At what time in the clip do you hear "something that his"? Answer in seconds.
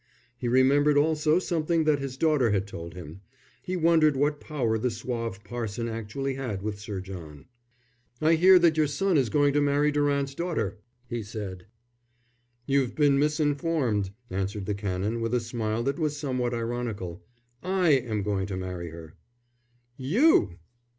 1.37-2.17